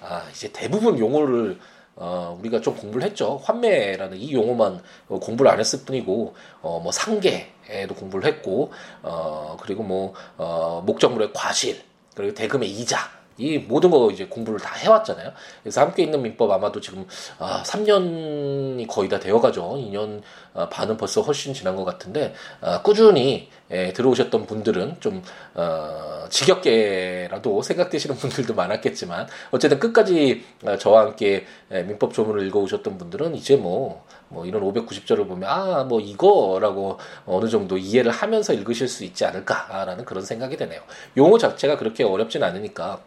아, 0.00 0.26
이제 0.30 0.50
대부분 0.52 0.98
용어를 0.98 1.58
어, 1.94 2.36
우리가 2.40 2.60
좀 2.60 2.74
공부를 2.74 3.06
했죠. 3.06 3.38
환매라는 3.44 4.16
이 4.16 4.32
용어만 4.32 4.82
어, 5.08 5.18
공부를 5.20 5.50
안 5.50 5.60
했을 5.60 5.80
뿐이고, 5.84 6.34
어, 6.62 6.80
뭐 6.80 6.90
상계에도 6.90 7.94
공부를 7.94 8.26
했고, 8.26 8.72
어, 9.02 9.58
그리고 9.60 9.82
뭐, 9.82 10.14
어, 10.38 10.82
목적물의 10.86 11.32
과실, 11.34 11.82
그리고 12.14 12.32
대금의 12.34 12.70
이자, 12.70 13.10
이 13.36 13.58
모든 13.58 13.90
거 13.90 14.10
이제 14.10 14.26
공부를 14.26 14.58
다 14.58 14.74
해왔잖아요. 14.74 15.32
그래서 15.62 15.80
함께 15.80 16.02
있는 16.02 16.22
민법 16.22 16.50
아마도 16.50 16.80
지금 16.80 17.06
아, 17.38 17.62
3년이 17.64 18.86
거의 18.88 19.08
다 19.08 19.20
되어가죠. 19.20 19.74
2년 19.76 20.22
아, 20.54 20.68
반은 20.68 20.96
벌써 20.96 21.20
훨씬 21.20 21.54
지난 21.54 21.76
것 21.76 21.84
같은데 21.84 22.34
아, 22.60 22.82
꾸준히 22.82 23.48
예, 23.70 23.92
들어오셨던 23.92 24.46
분들은 24.46 24.96
좀 25.00 25.22
어, 25.54 26.26
지겹게라도 26.28 27.62
생각되시는 27.62 28.16
분들도 28.16 28.54
많았겠지만 28.54 29.28
어쨌든 29.50 29.78
끝까지 29.78 30.44
아, 30.66 30.76
저와 30.76 31.02
함께 31.02 31.46
예, 31.70 31.82
민법 31.82 32.12
조문을 32.12 32.46
읽어오셨던 32.48 32.98
분들은 32.98 33.34
이제 33.34 33.56
뭐, 33.56 34.04
뭐 34.28 34.44
이런 34.44 34.62
590절을 34.62 35.26
보면 35.28 35.48
아 35.48 35.82
뭐 35.92 36.00
이거라고 36.00 36.98
어느 37.26 37.48
정도 37.48 37.76
이해를 37.76 38.10
하면서 38.10 38.52
읽으실 38.52 38.88
수 38.88 39.04
있지 39.04 39.24
않을까라는 39.24 40.04
그런 40.04 40.24
생각이 40.24 40.56
되네요. 40.56 40.80
용어 41.16 41.38
자체가 41.38 41.76
그렇게 41.76 42.04
어렵진 42.04 42.42
않으니까 42.42 43.00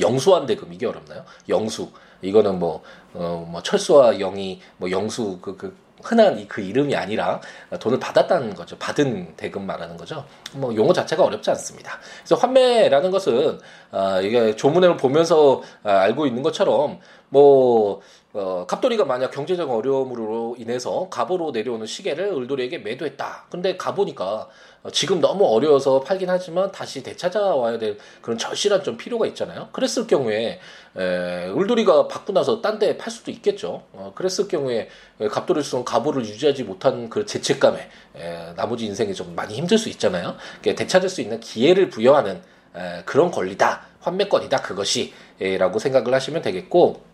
영수한 0.00 0.46
대금 0.46 0.72
이게 0.72 0.86
어렵나요? 0.86 1.24
영수 1.48 1.90
이거는 2.22 2.58
뭐, 2.58 2.82
어, 3.14 3.46
뭐 3.50 3.62
철수와 3.62 4.18
영이 4.18 4.60
뭐 4.76 4.90
영수 4.90 5.38
그, 5.40 5.56
그 5.56 5.76
흔한 6.02 6.38
이 6.38 6.46
그 6.48 6.60
이름이 6.60 6.96
아니라 6.96 7.40
돈을 7.78 7.98
받았다는 8.00 8.54
거죠. 8.54 8.76
받은 8.78 9.34
대금 9.36 9.66
말하는 9.66 9.96
거죠. 9.96 10.24
뭐 10.52 10.74
용어 10.74 10.92
자체가 10.92 11.22
어렵지 11.22 11.50
않습니다. 11.50 11.98
그래서 12.18 12.36
환매라는 12.36 13.10
것은 13.10 13.58
아, 13.90 14.20
이게 14.20 14.56
조문을 14.56 14.96
보면서 14.96 15.62
아, 15.84 15.98
알고 16.00 16.26
있는 16.26 16.42
것처럼 16.42 16.98
뭐 17.28 18.00
어, 18.32 18.64
갑돌이가 18.64 19.04
만약 19.06 19.32
경제적 19.32 19.68
어려움으로 19.68 20.54
인해서 20.56 21.08
갑으로 21.10 21.50
내려오는 21.50 21.84
시계를 21.84 22.32
을돌이에게 22.32 22.78
매도했다. 22.78 23.46
근데 23.50 23.76
가보니까 23.76 24.48
어, 24.84 24.90
지금 24.92 25.20
너무 25.20 25.44
어려워서 25.46 26.00
팔긴 26.00 26.30
하지만 26.30 26.70
다시 26.70 27.02
되찾아와야 27.02 27.78
될 27.78 27.98
그런 28.22 28.38
절실한 28.38 28.84
좀 28.84 28.96
필요가 28.96 29.26
있잖아요. 29.26 29.68
그랬을 29.72 30.06
경우에 30.06 30.60
에, 30.96 31.48
을돌이가 31.48 32.06
받고 32.06 32.32
나서 32.32 32.60
딴 32.62 32.78
데 32.78 32.96
팔 32.96 33.10
수도 33.10 33.32
있겠죠. 33.32 33.82
어, 33.92 34.12
그랬을 34.14 34.46
경우에 34.46 34.88
갑돌이 35.28 35.62
수는 35.64 35.84
갑오를 35.84 36.24
유지하지 36.24 36.62
못한 36.62 37.10
그 37.10 37.26
죄책감에 37.26 37.90
에, 38.14 38.54
나머지 38.54 38.86
인생이 38.86 39.12
좀 39.12 39.34
많이 39.34 39.54
힘들 39.54 39.76
수 39.76 39.88
있잖아요. 39.88 40.36
되찾을 40.62 41.08
수 41.08 41.20
있는 41.20 41.40
기회를 41.40 41.90
부여하는 41.90 42.40
에, 42.76 43.02
그런 43.06 43.32
권리다. 43.32 43.86
환매권이다. 44.00 44.62
그것이라고 44.62 45.78
생각을 45.80 46.14
하시면 46.14 46.42
되겠고 46.42 47.09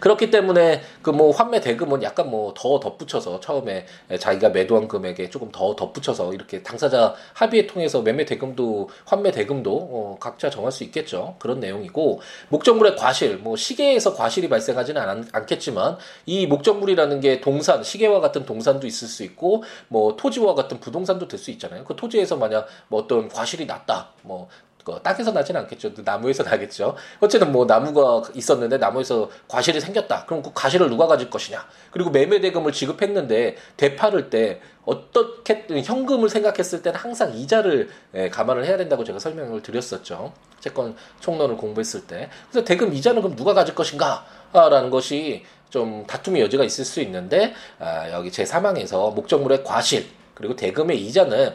그렇기 0.00 0.30
때문에 0.30 0.82
그 1.02 1.14
뭐 1.14 1.30
환매 1.30 1.60
대금은 1.60 2.02
약간 2.02 2.28
뭐 2.30 2.52
더 2.54 2.80
덧붙여서 2.80 3.40
처음에 3.40 3.86
자기가 4.18 4.50
매도한 4.50 4.88
금액에 4.88 5.30
조금 5.30 5.50
더 5.52 5.74
덧붙여서 5.76 6.32
이렇게 6.34 6.62
당사자 6.62 7.14
합의에 7.34 7.66
통해서 7.66 8.02
매매 8.02 8.24
대금도 8.24 8.88
환매 9.06 9.30
대금도 9.30 9.72
어 9.72 10.16
각자 10.20 10.50
정할 10.50 10.72
수 10.72 10.82
있겠죠. 10.84 11.36
그런 11.38 11.60
내용이고 11.60 12.20
목적물의 12.48 12.96
과실 12.96 13.36
뭐 13.38 13.56
시계에서 13.56 14.14
과실이 14.14 14.48
발생하지는 14.48 15.00
않, 15.00 15.28
않겠지만 15.32 15.98
이 16.26 16.46
목적물이라는 16.46 17.20
게 17.20 17.40
동산 17.40 17.82
시계와 17.82 18.20
같은 18.20 18.44
동산도 18.44 18.86
있을 18.86 19.08
수 19.08 19.22
있고 19.24 19.62
뭐 19.88 20.16
토지와 20.16 20.54
같은 20.54 20.80
부동산도 20.80 21.28
될 21.28 21.38
수 21.38 21.50
있잖아요. 21.50 21.84
그 21.84 21.94
토지에서 21.96 22.36
만약 22.36 22.66
뭐 22.88 23.02
어떤 23.02 23.28
과실이 23.28 23.66
났다. 23.66 24.08
뭐 24.22 24.48
그 24.84 25.00
땅에서 25.02 25.32
나지는 25.32 25.62
않겠죠. 25.62 25.92
나무에서 26.04 26.42
나겠죠. 26.44 26.94
어쨌든 27.20 27.50
뭐 27.50 27.64
나무가 27.64 28.22
있었는데 28.34 28.76
나무에서 28.76 29.30
과실이 29.48 29.80
생겼다. 29.80 30.26
그럼 30.26 30.42
그 30.42 30.50
과실을 30.54 30.90
누가 30.90 31.06
가질 31.06 31.30
것이냐. 31.30 31.66
그리고 31.90 32.10
매매 32.10 32.40
대금을 32.40 32.72
지급했는데 32.72 33.56
되팔을 33.78 34.30
때 34.30 34.60
어떻게 34.84 35.64
현금을 35.82 36.28
생각했을 36.28 36.82
때는 36.82 37.00
항상 37.00 37.34
이자를 37.34 37.88
예, 38.14 38.28
감안을 38.28 38.66
해야 38.66 38.76
된다고 38.76 39.02
제가 39.02 39.18
설명을 39.18 39.62
드렸었죠. 39.62 40.34
채권 40.60 40.94
총론을 41.20 41.56
공부했을 41.56 42.06
때. 42.06 42.28
그래서 42.50 42.64
대금 42.64 42.92
이자는 42.92 43.22
그럼 43.22 43.36
누가 43.36 43.54
가질 43.54 43.74
것인가? 43.74 44.26
라는 44.52 44.90
것이 44.90 45.44
좀 45.70 46.06
다툼의 46.06 46.42
여지가 46.42 46.62
있을 46.64 46.84
수 46.84 47.00
있는데 47.00 47.54
아, 47.78 48.10
여기 48.12 48.30
제 48.30 48.44
사망에서 48.44 49.10
목적물의 49.10 49.64
과실 49.64 50.06
그리고 50.34 50.54
대금의 50.54 51.00
이자는 51.00 51.54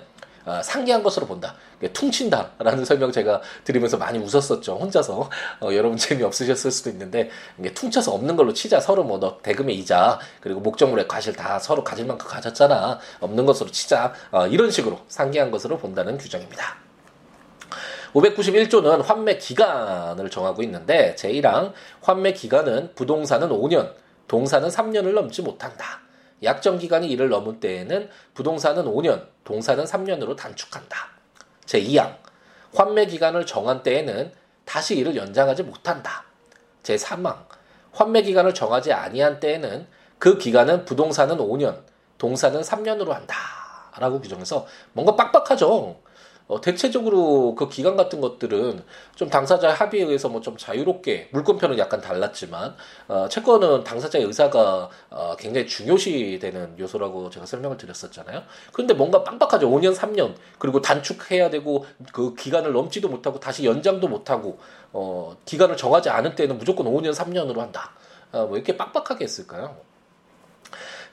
어, 0.50 0.64
상기한 0.64 1.04
것으로 1.04 1.28
본다. 1.28 1.54
퉁친다라는 1.94 2.84
설명 2.84 3.12
제가 3.12 3.42
드리면서 3.64 3.98
많이 3.98 4.18
웃었었죠. 4.18 4.78
혼자서 4.78 5.30
어, 5.62 5.70
여러분 5.74 5.96
재미 5.98 6.24
없으셨을 6.24 6.72
수도 6.72 6.90
있는데 6.90 7.30
퉁쳐서 7.76 8.12
없는 8.14 8.36
걸로 8.36 8.52
치자. 8.54 8.80
서로 8.80 9.04
뭐 9.04 9.20
너 9.20 9.38
대금의 9.42 9.76
이자 9.76 10.18
그리고 10.40 10.62
목적물의 10.62 11.08
과실 11.08 11.34
다 11.34 11.60
서로 11.60 11.84
가질 11.84 12.06
만큼 12.06 12.28
가졌잖아. 12.28 13.00
없는 13.20 13.46
것으로 13.46 13.70
치자. 13.70 14.14
어, 14.32 14.48
이런 14.48 14.72
식으로 14.72 15.00
상기한 15.08 15.52
것으로 15.52 15.78
본다는 15.78 16.18
규정입니다. 16.18 16.78
591조는 18.14 19.04
환매 19.04 19.38
기간을 19.38 20.30
정하고 20.32 20.64
있는데 20.64 21.16
제1항 21.16 21.74
환매 22.02 22.34
기간은 22.34 22.96
부동산은 22.96 23.50
5년, 23.50 23.94
동산은 24.28 24.70
3년을 24.70 25.14
넘지 25.14 25.44
못한다. 25.44 26.09
약정 26.44 26.78
기간이 26.78 27.08
이를 27.10 27.30
넘은 27.30 27.60
때에는 27.60 28.10
부동산은 28.34 28.86
5년, 28.86 29.28
동산은 29.44 29.86
3년으로 29.86 30.36
단축한다. 30.36 31.10
제2항 31.66 32.18
환매 32.74 33.06
기간을 33.08 33.46
정한 33.46 33.84
때에는 33.84 34.32
다시 34.66 34.98
이를 34.98 35.16
연장하지 35.16 35.64
못한다. 35.64 36.24
제3항 36.84 37.36
환매 37.92 38.22
기간을 38.22 38.54
정하지 38.54 38.94
아니한 38.94 39.40
때에는 39.40 39.88
그 40.18 40.38
기간은 40.38 40.86
부동산은 40.86 41.38
5년, 41.38 41.82
동산은 42.18 42.62
3년으로 42.62 43.10
한다. 43.10 43.36
라고 43.98 44.22
규정해서 44.22 44.66
뭔가 44.94 45.16
빡빡하죠. 45.16 46.00
어, 46.50 46.60
대체적으로 46.60 47.54
그 47.54 47.70
기간 47.70 47.96
같은 47.96 48.20
것들은 48.20 48.84
좀 49.16 49.30
당사자 49.30 49.72
합의에 49.72 50.04
의해서 50.04 50.28
뭐 50.28 50.40
좀 50.42 50.58
자유롭게 50.58 51.30
물권표는 51.32 51.78
약간 51.78 52.02
달랐지만 52.02 52.76
어, 53.08 53.28
채권은 53.30 53.84
당사자의 53.84 54.26
의사가 54.26 54.90
어, 55.12 55.36
굉장히 55.38 55.68
중요시되는 55.68 56.80
요소라고 56.80 57.30
제가 57.30 57.46
설명을 57.46 57.78
드렸었잖아요. 57.78 58.42
근데 58.74 58.94
뭔가 58.94 59.24
빡빡하죠. 59.24 59.70
5년, 59.70 59.94
3년 59.96 60.34
그리고 60.58 60.82
단축해야 60.82 61.50
되고 61.50 61.86
그 62.14 62.34
기간을 62.36 62.72
넘지도 62.72 63.10
못하고 63.10 63.40
다시 63.40 63.66
연장도 63.66 64.08
못하고 64.08 64.58
어, 64.92 65.38
기간을 65.46 65.78
정하지 65.78 66.10
않은 66.10 66.36
때는 66.36 66.58
무조건 66.58 66.88
5년, 66.88 67.14
3년으로 67.14 67.58
한다. 67.58 67.92
어, 68.32 68.46
뭐 68.48 68.56
이렇게 68.58 68.76
빡빡하게 68.76 69.26
했을까요? 69.26 69.76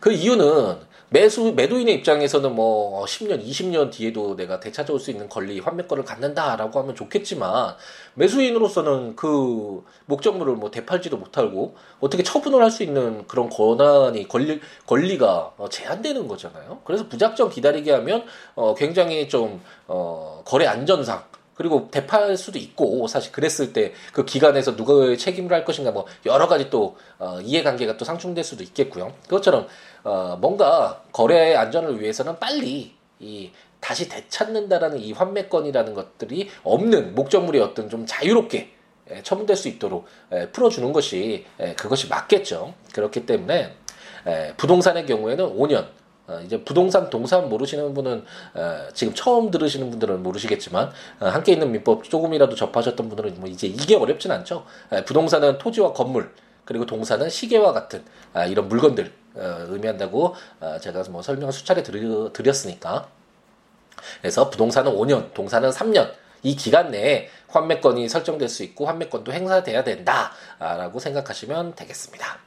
그 0.00 0.12
이유는 0.12 0.78
매수 1.08 1.52
매도인의 1.54 1.94
입장에서는 1.96 2.54
뭐 2.54 3.04
10년, 3.04 3.44
20년 3.44 3.92
뒤에도 3.92 4.34
내가 4.34 4.58
되찾아올 4.58 4.98
수 4.98 5.10
있는 5.12 5.28
권리, 5.28 5.60
환매권을 5.60 6.04
갖는다라고 6.04 6.80
하면 6.80 6.94
좋겠지만 6.96 7.76
매수인으로서는 8.14 9.14
그 9.14 9.84
목적물을 10.06 10.54
뭐 10.54 10.70
되팔지도 10.70 11.16
못하고 11.16 11.76
어떻게 12.00 12.22
처분을 12.22 12.62
할 12.62 12.70
수 12.70 12.82
있는 12.82 13.26
그런 13.28 13.48
권한이 13.48 14.26
권리 14.28 14.60
권리가 14.86 15.52
어, 15.56 15.68
제한되는 15.70 16.26
거잖아요. 16.28 16.80
그래서 16.84 17.04
무작정 17.04 17.50
기다리게 17.50 17.92
하면 17.92 18.24
어 18.54 18.74
굉장히 18.74 19.28
좀 19.28 19.60
어 19.88 20.42
거래 20.44 20.66
안전상 20.66 21.22
그리고 21.56 21.88
대파할 21.90 22.36
수도 22.36 22.58
있고 22.58 23.06
사실 23.08 23.32
그랬을 23.32 23.72
때 23.72 23.86
그 24.12 24.24
기간에서 24.24 24.76
누가 24.76 25.14
책임을 25.16 25.52
할 25.52 25.64
것인가 25.64 25.90
뭐 25.90 26.06
여러 26.24 26.48
가지 26.48 26.70
또 26.70 26.96
어, 27.18 27.38
이해관계가 27.42 27.96
또 27.96 28.04
상충될 28.04 28.44
수도 28.44 28.62
있겠고요. 28.62 29.12
그것처럼 29.24 29.66
어, 30.04 30.38
뭔가 30.40 31.02
거래의 31.12 31.56
안전을 31.56 32.00
위해서는 32.00 32.38
빨리 32.38 32.94
이 33.18 33.50
다시 33.80 34.08
되찾는다라는 34.08 35.00
이 35.00 35.12
환매권이라는 35.12 35.94
것들이 35.94 36.50
없는 36.64 37.14
목적물이 37.14 37.60
어떤 37.60 37.88
좀 37.88 38.04
자유롭게 38.06 38.72
예, 39.10 39.22
처분될 39.22 39.54
수 39.54 39.68
있도록 39.68 40.06
예, 40.32 40.48
풀어주는 40.50 40.92
것이 40.92 41.44
예, 41.60 41.74
그것이 41.74 42.08
맞겠죠. 42.08 42.74
그렇기 42.92 43.26
때문에 43.26 43.74
부동산의 44.56 45.06
경우에는 45.06 45.56
5년 45.56 45.84
어, 45.84 45.88
이제 46.44 46.62
부동산 46.62 47.08
동산 47.10 47.48
모르시는 47.48 47.94
분은 47.94 48.24
어, 48.54 48.88
지금 48.94 49.14
처음 49.14 49.50
들으시는 49.50 49.90
분들은 49.90 50.22
모르시겠지만 50.22 50.90
어, 51.20 51.26
함께 51.26 51.52
있는 51.52 51.72
민법 51.72 52.04
조금이라도 52.04 52.54
접하셨던 52.56 53.08
분들은 53.08 53.40
뭐 53.40 53.48
이제 53.48 53.66
이게 53.66 53.96
어렵진 53.96 54.30
않죠. 54.30 54.64
에, 54.92 55.04
부동산은 55.04 55.58
토지와 55.58 55.92
건물 55.92 56.32
그리고 56.64 56.84
동산은 56.84 57.30
시계와 57.30 57.72
같은 57.72 58.04
아, 58.32 58.44
이런 58.44 58.68
물건들 58.68 59.12
어, 59.36 59.66
의미한다고 59.68 60.34
어, 60.60 60.78
제가 60.80 61.04
뭐 61.10 61.22
설명을 61.22 61.52
수차례 61.52 61.82
드렸으니까 61.82 63.08
그래서 64.20 64.50
부동산은 64.50 64.92
5년, 64.92 65.32
동산은 65.32 65.70
3년 65.70 66.12
이 66.42 66.54
기간 66.54 66.90
내에 66.90 67.28
환매권이 67.48 68.08
설정될 68.08 68.48
수 68.48 68.62
있고 68.62 68.86
환매권도 68.86 69.32
행사돼야 69.32 69.84
된다라고 69.84 70.98
생각하시면 71.00 71.74
되겠습니다. 71.74 72.38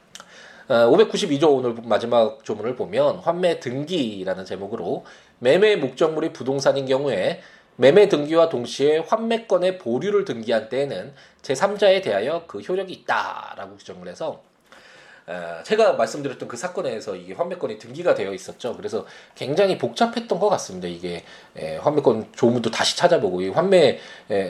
592조 0.70 1.44
어, 1.44 1.48
오늘 1.48 1.74
마지막 1.84 2.44
조문을 2.44 2.76
보면 2.76 3.16
환매 3.16 3.58
등기라는 3.58 4.44
제목으로 4.44 5.04
매매 5.40 5.74
목적물이 5.74 6.32
부동산인 6.32 6.86
경우에 6.86 7.40
매매 7.74 8.08
등기와 8.08 8.48
동시에 8.48 8.98
환매권의 8.98 9.78
보류를 9.78 10.24
등기한 10.24 10.68
때에는 10.68 11.14
제3자에 11.42 12.02
대하여 12.02 12.44
그 12.46 12.60
효력이 12.60 12.92
있다라고 12.92 13.76
규정을 13.76 14.06
해서 14.06 14.42
제가 15.64 15.92
말씀드렸던 15.92 16.48
그 16.48 16.56
사건에서 16.56 17.14
이게 17.14 17.34
환매권이 17.34 17.78
등기가 17.78 18.14
되어 18.14 18.32
있었죠. 18.32 18.76
그래서 18.76 19.06
굉장히 19.34 19.78
복잡했던 19.78 20.40
것 20.40 20.48
같습니다. 20.48 20.88
이게 20.88 21.24
환매권 21.80 22.32
조문도 22.34 22.70
다시 22.70 22.96
찾아보고 22.96 23.40
이 23.42 23.48
환매 23.48 24.00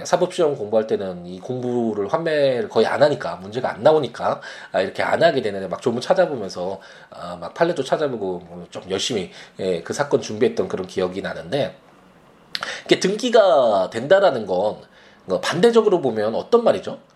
사법시험 0.04 0.56
공부할 0.56 0.86
때는 0.86 1.26
이 1.26 1.40
공부를 1.40 2.12
환매를 2.12 2.68
거의 2.68 2.86
안 2.86 3.02
하니까 3.02 3.36
문제가 3.36 3.72
안 3.72 3.82
나오니까 3.82 4.40
아, 4.72 4.80
이렇게 4.80 5.02
안 5.02 5.22
하게 5.22 5.42
되는데 5.42 5.68
막 5.68 5.82
조문 5.82 6.00
찾아보면서 6.00 6.80
아, 7.10 7.36
막 7.36 7.52
판례도 7.52 7.84
찾아보고 7.84 8.38
뭐좀 8.48 8.90
열심히 8.90 9.32
그 9.84 9.92
사건 9.92 10.22
준비했던 10.22 10.68
그런 10.68 10.86
기억이 10.86 11.20
나는데 11.20 11.76
이게 12.86 13.00
등기가 13.00 13.90
된다라는 13.90 14.46
건뭐 14.46 15.40
반대적으로 15.42 16.00
보면 16.00 16.34
어떤 16.34 16.64
말이죠? 16.64 17.09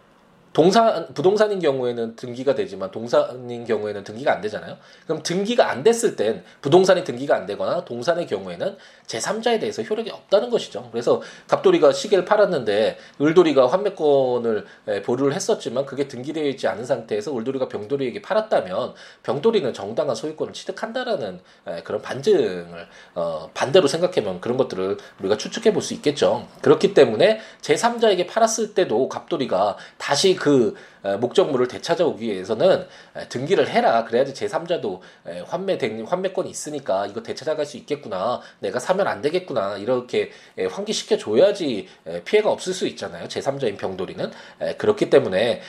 동산 0.55 1.13
부동산인 1.13 1.61
경우에는 1.61 2.17
등기가 2.17 2.55
되지만 2.55 2.91
동산인 2.91 3.65
경우에는 3.67 4.03
등기가 4.03 4.33
안 4.33 4.41
되잖아요. 4.41 4.79
그럼 5.05 5.23
등기가 5.23 5.71
안 5.71 5.83
됐을 5.83 6.17
땐 6.17 6.43
부동산이 6.63 7.05
등기가 7.05 7.37
안 7.37 7.45
되거나 7.45 7.85
동산의 7.85 8.27
경우에는 8.27 8.77
제3자에 9.07 9.61
대해서 9.61 9.83
효력이 9.83 10.11
없다는 10.11 10.49
것이죠. 10.49 10.89
그래서 10.91 11.21
갑돌이가 11.49 11.93
시계를 11.93 12.25
팔았는데 12.25 12.97
을돌이가 13.21 13.67
환매권을 13.69 14.65
보류를 15.05 15.35
했었지만 15.35 15.85
그게 15.85 16.09
등기되어 16.09 16.45
있지 16.45 16.67
않은 16.69 16.87
상태에서 16.87 17.37
을돌이가 17.37 17.69
병돌이에게 17.69 18.23
팔았다면 18.23 18.95
병돌이는 19.23 19.75
정당한 19.75 20.17
소유권을 20.17 20.55
취득한다라는 20.55 21.41
그런 21.85 22.01
반증을 22.01 22.87
어 23.15 23.51
반대로 23.53 23.87
생각하면 23.87 24.41
그런 24.41 24.57
것들을 24.57 24.97
우리가 25.21 25.37
추측해 25.37 25.73
볼 25.73 25.85
수 25.85 25.93
있겠죠. 25.95 26.49
그렇기 26.63 26.95
때문에 26.95 27.41
제3자에게 27.61 28.27
팔았을 28.27 28.73
때도 28.73 29.11
갑돌이가 29.11 29.77
다시 29.99 30.35
그 30.45 30.75
목적물을 31.21 31.69
되찾아오기 31.69 32.27
위해서는 32.27 32.87
등기를 33.31 33.67
해라. 33.67 34.05
그래야지 34.05 34.35
제3자도 34.35 35.01
환매 35.47 35.79
환매권이 36.07 36.51
있으니까 36.51 37.07
이거 37.07 37.23
되찾아갈 37.23 37.65
수 37.65 37.79
있겠구나. 37.79 38.43
내가 38.59 38.79
사면 38.79 39.07
안 39.07 39.23
되겠구나. 39.23 39.79
이렇게 39.79 40.33
환기시켜 40.71 41.17
줘야지 41.17 41.89
피해가 42.27 42.51
없을 42.51 42.75
수 42.75 42.87
있잖아요. 42.89 43.27
제3자인 43.29 43.79
병돌이는 43.79 44.31
그렇기 44.77 45.09
때문에 45.09 45.63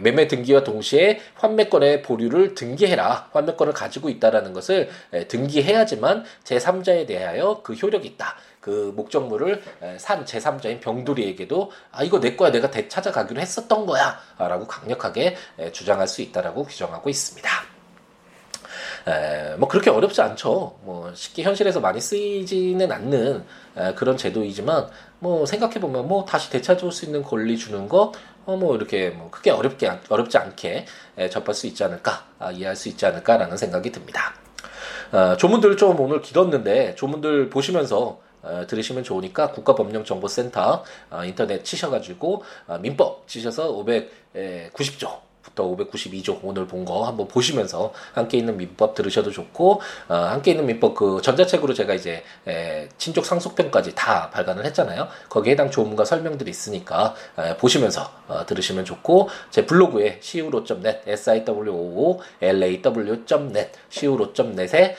매매 0.00 0.26
등기와 0.26 0.64
동시에 0.64 1.20
환매권의 1.34 2.00
보류를 2.00 2.54
등기해라. 2.54 3.28
환매권을 3.32 3.74
가지고 3.74 4.08
있다라는 4.08 4.54
것을 4.54 4.88
등기해야지만 5.28 6.24
제3자에 6.44 7.06
대하여 7.06 7.60
그 7.62 7.74
효력이 7.74 8.08
있다. 8.08 8.36
그 8.60 8.92
목적물을 8.96 9.62
산 9.98 10.24
제3자인 10.24 10.80
병돌이에게도 10.80 11.70
아 11.92 12.02
이거 12.02 12.20
내 12.20 12.36
거야 12.36 12.50
내가 12.50 12.70
되찾아가기로 12.70 13.40
했었던 13.40 13.86
거야 13.86 14.18
라고 14.38 14.66
강력하게 14.66 15.36
주장할 15.72 16.08
수 16.08 16.22
있다라고 16.22 16.64
규정하고 16.64 17.08
있습니다. 17.08 17.48
에, 19.06 19.56
뭐 19.56 19.68
그렇게 19.68 19.90
어렵지 19.90 20.20
않죠. 20.20 20.78
뭐 20.82 21.12
쉽게 21.14 21.42
현실에서 21.42 21.80
많이 21.80 22.00
쓰이지는 22.00 22.90
않는 22.92 23.44
에, 23.76 23.94
그런 23.94 24.16
제도이지만 24.16 24.88
뭐 25.20 25.46
생각해 25.46 25.80
보면 25.80 26.06
뭐 26.06 26.24
다시 26.24 26.50
되찾아올 26.50 26.92
수 26.92 27.04
있는 27.04 27.22
권리 27.22 27.56
주는 27.56 27.88
것, 27.88 28.12
어, 28.44 28.56
뭐 28.56 28.76
이렇게 28.76 29.10
뭐 29.10 29.30
크게 29.30 29.50
어렵게 29.50 29.90
어렵지 30.08 30.38
않게 30.38 30.86
에, 31.16 31.28
접할 31.30 31.54
수 31.54 31.66
있지 31.66 31.82
않을까, 31.84 32.26
아, 32.38 32.50
이해할 32.50 32.76
수 32.76 32.88
있지 32.88 33.06
않을까라는 33.06 33.56
생각이 33.56 33.90
듭니다. 33.92 34.34
어, 35.12 35.36
조문들 35.36 35.76
좀 35.76 35.98
오늘 35.98 36.20
길었는데 36.20 36.94
조문들 36.96 37.48
보시면서 37.50 37.98
어, 37.98 38.22
들으시면 38.66 39.04
좋으니까 39.04 39.52
국가법령정보센터 39.52 40.84
어, 41.10 41.24
인터넷 41.24 41.64
치셔가지고 41.64 42.42
어, 42.66 42.78
민법 42.78 43.26
치셔서 43.28 43.72
590조 43.72 45.27
부터 45.58 45.64
592조 45.64 46.38
오늘 46.42 46.66
본 46.66 46.78
거 46.84 47.04
한번 47.04 47.26
보시면서 47.26 47.92
함께 48.12 48.38
있는 48.38 48.56
민법 48.56 48.94
들으셔도 48.94 49.32
좋고 49.32 49.82
어, 50.08 50.14
함께 50.14 50.52
있는 50.52 50.64
민법 50.64 50.94
그 50.94 51.20
전자책으로 51.20 51.74
제가 51.74 51.92
이제 51.92 52.22
에, 52.46 52.88
친족 52.96 53.26
상속편까지 53.26 53.96
다 53.96 54.30
발간을 54.30 54.64
했잖아요. 54.66 55.08
거기에 55.28 55.52
해당 55.52 55.70
조문과 55.70 56.04
설명들이 56.04 56.48
있으니까 56.48 57.14
에, 57.36 57.56
보시면서 57.56 58.10
어, 58.28 58.46
들으시면 58.46 58.84
좋고 58.84 59.28
제 59.50 59.66
블로그에 59.66 60.20
siwo.net 60.22 61.00
siwo 61.10 62.20
law.net 62.40 63.70
siwo.net에 63.90 64.96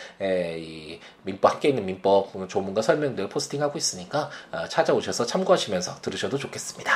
민법 1.24 1.52
함께 1.54 1.70
있는 1.70 1.86
민법 1.86 2.50
조문과 2.50 2.82
설명들 2.82 3.30
포스팅하고 3.30 3.78
있으니까 3.78 4.30
어, 4.52 4.66
찾아오셔서 4.68 5.26
참고하시면서 5.26 6.02
들으셔도 6.02 6.38
좋겠습니다. 6.38 6.92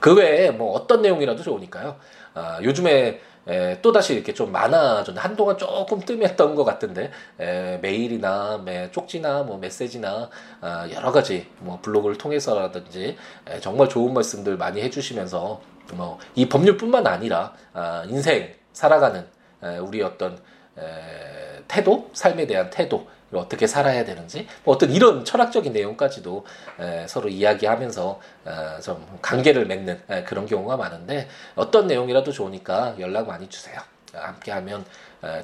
그 0.00 0.14
외에 0.14 0.50
뭐 0.50 0.72
어떤 0.72 1.02
내용이라도 1.02 1.42
좋으니까요. 1.42 1.96
아, 2.34 2.58
요즘에 2.62 3.20
에, 3.48 3.80
또다시 3.80 4.14
이렇게 4.14 4.34
좀 4.34 4.52
많아졌는데 4.52 5.20
한동안 5.20 5.56
조금 5.56 6.00
뜸했던 6.00 6.54
것 6.54 6.64
같은데 6.64 7.10
에, 7.38 7.78
메일이나 7.78 8.60
매, 8.64 8.90
쪽지나 8.90 9.42
뭐 9.44 9.58
메시지나 9.58 10.28
아, 10.60 10.88
여러 10.94 11.10
가지 11.10 11.48
뭐 11.58 11.78
블로그를 11.82 12.16
통해서라든지 12.18 13.16
에, 13.48 13.60
정말 13.60 13.88
좋은 13.88 14.12
말씀들 14.14 14.56
많이 14.56 14.80
해주시면서 14.82 15.60
뭐 15.94 16.18
이 16.34 16.48
법률뿐만 16.48 17.06
아니라 17.06 17.52
아, 17.72 18.04
인생 18.08 18.54
살아가는 18.72 19.26
에, 19.62 19.78
우리 19.78 20.02
어떤 20.02 20.38
에, 20.78 21.62
태도 21.66 22.10
삶에 22.12 22.46
대한 22.46 22.70
태도 22.70 23.08
어떻게 23.32 23.66
살아야 23.66 24.04
되는지 24.04 24.46
뭐 24.64 24.74
어떤 24.74 24.90
이런 24.90 25.24
철학적인 25.24 25.72
내용까지도 25.72 26.44
에, 26.80 27.06
서로 27.06 27.28
이야기하면서 27.28 28.20
에, 28.46 28.80
좀 28.82 29.18
관계를 29.22 29.66
맺는 29.66 30.02
에, 30.08 30.24
그런 30.24 30.46
경우가 30.46 30.76
많은데 30.76 31.28
어떤 31.54 31.86
내용이라도 31.86 32.32
좋으니까 32.32 32.96
연락 32.98 33.26
많이 33.26 33.48
주세요. 33.48 33.80
함께하면 34.12 34.84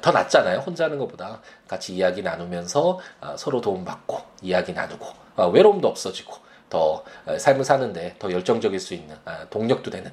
더 0.01 0.11
낫잖아요. 0.11 0.59
혼자 0.59 0.85
하는 0.85 0.97
것보다 0.97 1.41
같이 1.67 1.95
이야기 1.95 2.21
나누면서 2.21 2.99
어, 3.21 3.35
서로 3.37 3.61
도움받고 3.61 4.21
이야기 4.41 4.73
나누고 4.73 5.05
어, 5.35 5.47
외로움도 5.49 5.87
없어지고 5.87 6.35
더 6.69 7.03
삶을 7.37 7.63
사는데 7.63 8.15
더 8.19 8.29
열정적일 8.29 8.79
수 8.81 8.93
있는 8.93 9.15
아, 9.23 9.45
동력도 9.49 9.89
되는 9.89 10.11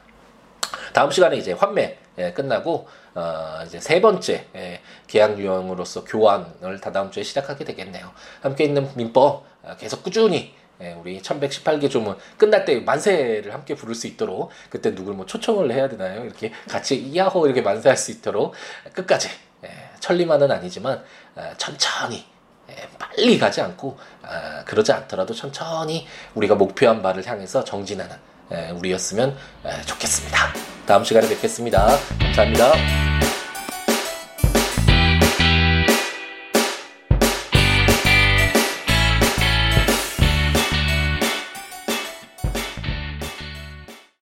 다음 0.92 1.10
시간에 1.10 1.36
이제 1.36 1.52
환매 1.52 1.98
예, 2.18 2.32
끝나고 2.32 2.88
어, 3.14 3.62
이제 3.64 3.80
세 3.80 4.00
번째 4.00 4.46
예, 4.54 4.80
계약 5.06 5.38
유형으로서 5.38 6.04
교환을 6.04 6.80
다다음 6.80 7.10
주에 7.10 7.22
시작하게 7.22 7.64
되겠네요. 7.64 8.10
함께 8.40 8.64
있는 8.64 8.88
민법 8.94 9.44
어, 9.62 9.76
계속 9.78 10.02
꾸준히 10.02 10.36
예, 10.36 10.69
우리 11.00 11.20
1118개 11.20 11.90
조문 11.90 12.16
끝날 12.36 12.64
때 12.64 12.80
만세를 12.80 13.52
함께 13.52 13.74
부를 13.74 13.94
수 13.94 14.06
있도록 14.06 14.50
그때 14.70 14.94
누굴 14.94 15.14
뭐 15.14 15.26
초청을 15.26 15.72
해야 15.72 15.88
되나요? 15.88 16.24
이렇게 16.24 16.52
같이 16.68 16.96
이야호 16.96 17.46
이렇게 17.46 17.60
만세할 17.60 17.96
수 17.96 18.10
있도록 18.10 18.54
끝까지 18.92 19.28
예, 19.64 19.70
천리만은 20.00 20.50
아니지만 20.50 21.02
어, 21.36 21.52
천천히 21.58 22.24
예, 22.70 22.88
빨리 22.98 23.38
가지 23.38 23.60
않고 23.60 23.98
어, 24.22 24.64
그러지 24.64 24.92
않더라도 24.92 25.34
천천히 25.34 26.06
우리가 26.34 26.54
목표한 26.54 27.02
바를 27.02 27.26
향해서 27.26 27.64
정진하는 27.64 28.16
예, 28.52 28.70
우리였으면 28.70 29.36
예, 29.66 29.82
좋겠습니다. 29.82 30.54
다음 30.86 31.04
시간에 31.04 31.28
뵙겠습니다. 31.28 31.98
감사합니다. 32.18 33.19